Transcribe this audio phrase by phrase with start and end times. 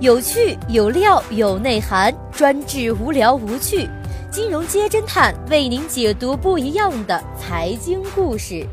[0.00, 3.88] 有趣有料有内涵，专治无聊无趣。
[4.30, 8.64] 金融街侦探为您解读不一样的财经故事。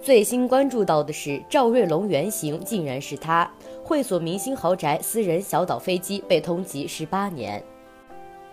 [0.00, 3.50] 最新关注到的是赵瑞龙原型竟然是他，
[3.82, 7.60] 会所明星豪宅、私人小岛飞机被通缉十八年。《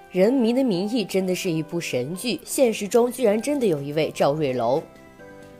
[0.09, 4.81] 人民的名义》真的是一部神剧，现实中居然真的有一位赵瑞龙。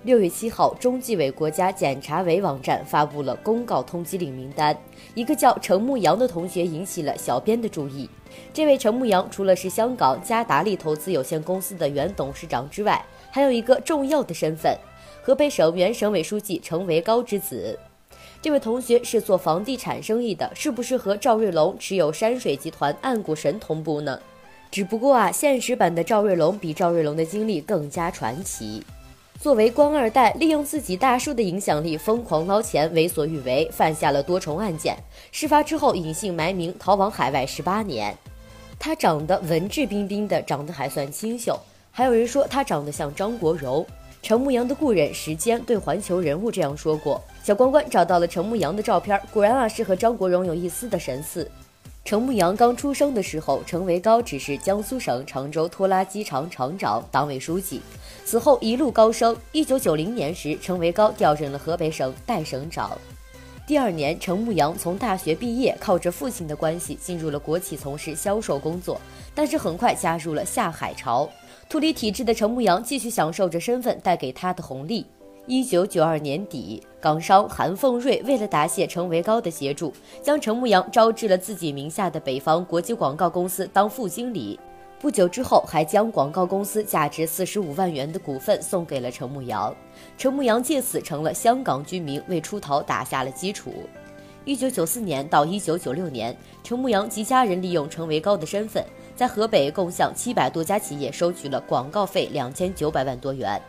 [0.03, 4.75] 六月七号，中纪委国家检察委网站发布了公告通缉令名单。
[5.13, 8.09] 一个叫陈牧阳的同学引起了小编的注意。
[8.51, 14.75] 这位陈牧阳除了是香港嘉达利投资有限公司的原董事长之外，还有一个重要的身份——
[15.21, 17.77] 河北省原省委书记程维高之子。
[18.41, 24.19] 这位同学是做房地产生意的，是不是和赵瑞龙持有山水集团暗股神同步呢？
[24.71, 28.81] 只不过啊，现实版的赵瑞龙比赵瑞龙的经历更加传奇。
[29.41, 34.95] 作为官二代，利用自己大叔的影响力疯狂捞钱、为所欲为，犯下了多重案件。
[35.31, 38.15] 事发之后隐姓埋名逃往海外十八年。
[38.77, 41.59] 他长得文质彬彬的，长得还算清秀。
[41.89, 43.83] 还有人说他长得像张国荣。
[44.21, 51.49] 陈牧阳的故人时间对环球人物这样说过：“小关关找到了陈牧阳的照片，果然啊是和张国荣有一丝的神似。”
[52.03, 57.79] 程牧阳刚出生的时候，程维高只是江苏省常州拖拉机厂厂长、党委书记。
[58.25, 59.37] 此后一路高升。
[59.51, 62.97] 一九九零年时，程维高调任了河北省代省长。
[63.67, 68.99] 第二年，程牧阳从大学毕业，靠着父亲的关系进入了国企从事销售工作，
[69.33, 71.29] 但是很快加入了下海潮。
[71.69, 75.05] 脱离体制的程牧阳继续享受着身份带给他的红利。
[75.47, 84.59] 一九九二年底，港商韩凤瑞为了答谢程维高的协助，将程牧阳招至了自己名下的北方国际广告公司当副经理。
[84.99, 89.75] 不久之后，还将广告公司价值四十五万元的股份送给了程牧阳。
[90.15, 93.73] 程牧阳借此成了香港居民，为出逃打下了基础。
[94.45, 98.85] 一九九四年到一九九六年，程牧阳及家人利用程维高的身份，
[99.15, 103.59] 在河北共向七百多家企业收取了广告费两千九百万多元。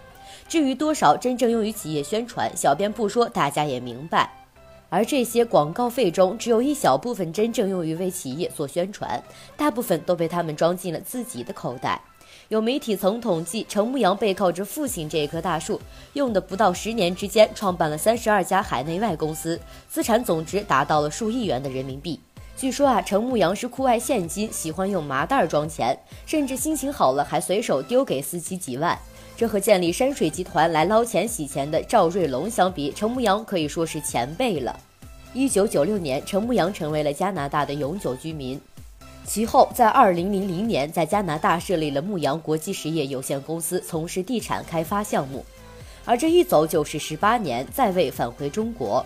[0.48, 4.30] 至于多少真正用于企业宣传，小编不说，大家也明白。
[4.88, 9.22] 而这些广告费中，只有一小部分真正用于为企业做宣传，
[9.56, 12.00] 大部分都被他们装进了自己的口袋。
[12.48, 15.80] 有媒体曾统计，程牧阳背靠着父亲这一棵大树，
[16.12, 22.20] 用的不到十年之间，创办了三十二家海内外公司，资产总值达到了数亿元的人民币。
[22.54, 28.98] 据说啊，程牧阳是酷爱现金，喜欢用麻袋装钱，甚至心情好了还随手丢给司机几万。
[29.36, 34.78] 这和建立山水集团来捞钱洗钱的赵瑞龙相比，陈牧阳可以说是前辈了。
[35.34, 38.60] 一九九六年，陈牧阳成为了加拿大的永久居民。
[39.24, 45.44] 其后，在二零零零年，在加拿大设立了牧阳国际实业有限公司，从事地产开发项目。
[46.04, 49.04] 而这一走就是十八年，再未返回中国。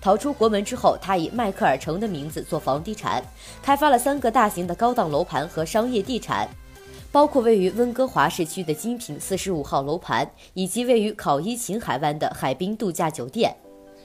[0.00, 3.22] 逃出国门之后，他以迈克尔城的名字做房地产，
[3.62, 6.48] 开发了三个大型的高档楼盘和商业地产。
[7.12, 13.54] 包括位于温哥华市区的精品四十五号楼盘，以及位于考伊琴海湾的海滨度假酒店。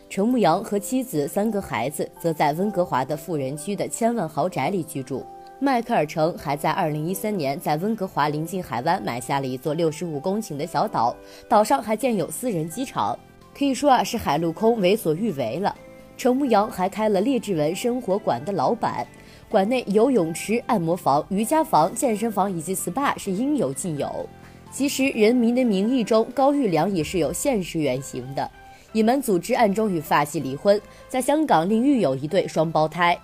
[0.09, 5.25] 程牧阳和妻子三个孩子则在温哥华的富人区的千万豪宅里居住。
[5.57, 11.15] 迈克尔城还在二零一三年在温哥华临近海湾买下了一座六十五公顷的小岛，
[11.47, 13.17] 岛上还建有私人机场，
[13.57, 15.73] 可以说啊是海陆空为所欲为了。
[16.17, 19.07] 程牧阳还开了列治文生活馆的老板。
[19.49, 24.27] 馆内游泳池、按摩房、瑜伽房、健身房以及 SPA 是应有尽有。
[24.71, 28.51] 其实，《人民的名义》中高育良也是有现实原型的，
[28.91, 33.17] 隐瞒组织暗中与发系离婚，在香港另育有一对双胞胎。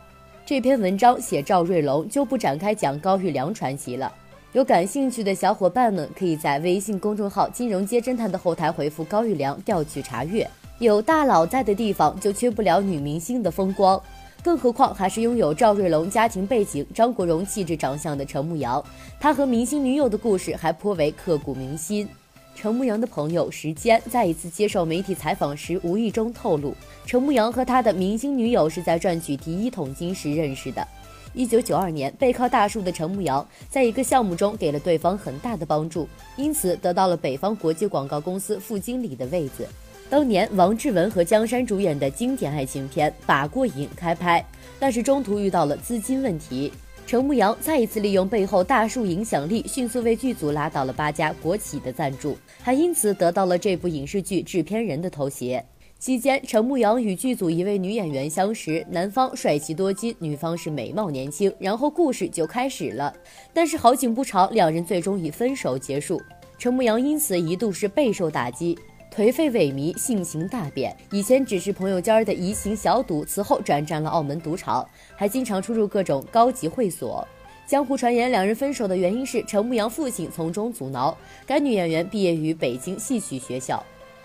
[0.45, 4.11] 这篇文章写赵瑞龙就不展开讲高育良传奇了。
[4.53, 10.50] 有感兴趣的小伙伴们可以在微信公众号“金融街侦探”的后台回复“高育良”调取查阅。
[10.79, 14.01] 有大佬在的地方，就缺不了女明星的风光。
[14.44, 18.84] 更何况还是拥有赵瑞龙家庭背景、张国荣气质长相的程牧阳，
[19.18, 22.06] 他和明星女友的故事还颇为刻骨铭心。
[22.53, 26.76] 程牧阳的朋友时间在一次接受媒体采访时，无意中透露，
[27.06, 30.85] 程牧阳和他的明星女友是在赚取第一桶金时认识的。
[31.34, 39.66] 一九九二年，背靠大树的程牧阳在一个项目中给了对方很大的帮助，因此得到了北方国际广告公司副经理的位子。
[40.14, 44.46] 当年王志文和江山主演的经典爱情片《把过瘾》开拍，
[44.78, 46.72] 但是中途遇到了资金问题。
[47.08, 55.66] 程牧阳再一次利用背后大树影响力，迅速为剧组拉到了八家国企的赞助，还因此得到了这部影视剧制片人的头衔。
[55.98, 63.12] 期间，程牧阳与剧组一位女演员相识，男方帅气多金，女方是美貌年轻，然后故事就开始了。
[63.52, 66.22] 但是好景不长，两人最终以分手结束。
[66.60, 68.78] 程牧阳因此一度是备受打击。
[69.14, 70.96] 颓废萎靡，性情大变。
[71.12, 74.84] 以前只是朋友间的移情小赌，此后转战了澳门赌场，
[75.16, 77.26] 还经常出入各种高级会所。
[77.68, 81.16] 江湖传言，两人分手的原因是陈牧阳父亲从中阻挠。
[81.46, 83.84] 该女演员毕业于北京戏曲学校。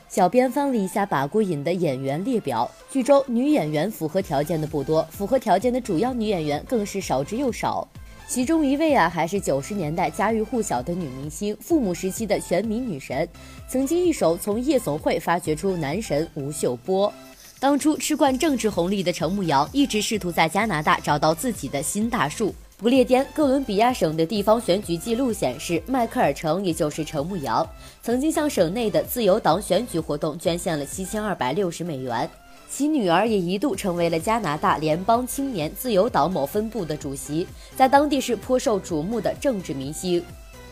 [0.08, 7.86] 小编翻了一下把过瘾的演员列表，剧中女演员符合条件的不多，符合条件的主要女演员更是少之又少。
[8.28, 13.26] 其中一位啊，还是九十年代家喻户晓的女明星，父母时期的全民女神，
[13.66, 17.10] 曾经一手从夜总会发掘出男神吴秀波。
[17.58, 22.54] 当初吃惯政治红利的陈牧阳，一直试图在加拿大找到自己的新大树。
[22.76, 27.66] 不列颠哥伦比亚省的地方选举记录显示，迈克尔城，也就是陈牧阳，
[28.02, 32.28] 曾经向省内的自由党选举活动捐献了七千二百六十美元。
[32.70, 40.22] 其女儿也一度成为了加拿大联邦青年自由党某分部的主席，在当地是颇受瞩目的政治明星。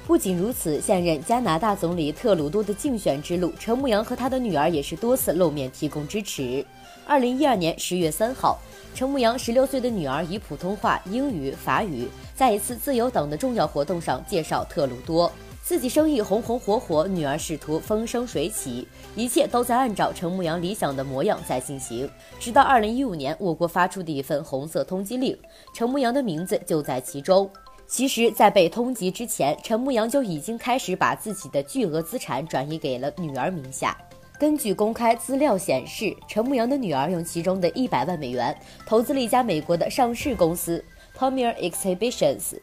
[0.06, 6.64] 不仅如此，现任加拿大总理特鲁多的竞选之路，陈牧阳和他的女儿也是多次露面提供支持。
[7.06, 8.58] 二零一二年十月三号，
[8.94, 12.06] 陈牧阳十六岁的女儿以普通话、英语、法语，
[12.36, 15.32] 在一次自由党的重要活动上介绍特鲁多。
[15.66, 18.86] 自己生意红红火火，女儿仕途风生水起，
[19.16, 22.08] 一切都在按照陈牧阳理想的模样在进行。
[22.38, 25.36] 直到二零一五年，我国发出的一份红色通缉令，
[25.74, 27.50] 陈牧阳的名字就在其中。
[27.88, 33.98] 其实，在被通缉之前，陈牧阳就已经开始把自己的巨额资产转移给了女儿名下。
[34.38, 40.84] 根据公开资料显示，陈牧阳的女儿用其中的一百万美元投资了一家美国的上市公司
[41.18, 42.54] Premier Exhibitions。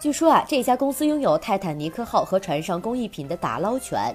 [0.00, 4.14] 据说啊，这家公司拥有泰坦尼克号和船上工艺品的打捞权。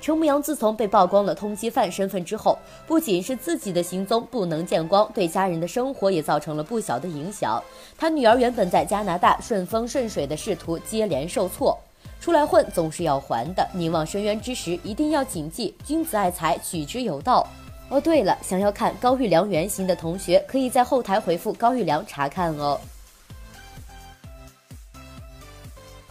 [0.00, 2.58] 陈牧阳自从被曝光了通缉犯身份之后，
[2.88, 7.62] 不仅是自己的行踪不能见光，对家人的生活也造成了不小的影响。
[7.96, 11.78] 他女儿原本在加拿大顺风顺水的仕途接连受挫，
[12.20, 17.46] 出来混总是要还的，凝望深渊之时一定要谨记：君子爱财，取之有道。
[17.90, 22.80] 哦，对了，想要看高育良原型的同学，可以在后台回复高育良查看哦。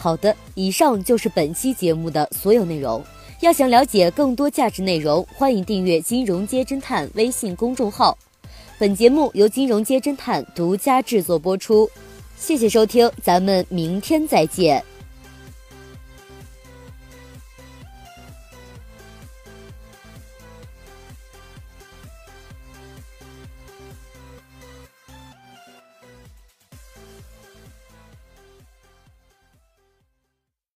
[0.01, 3.03] 好的，以上就是本期节目的所有内容。
[3.39, 8.18] 要想了解更多价值内容，欢迎订阅“金融街侦探”微信公众号。
[8.80, 11.88] 本节目由“金融街侦探”独家制作播出。
[12.36, 14.83] 谢谢收听，咱们明天再见。